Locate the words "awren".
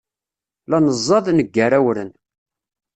1.79-2.09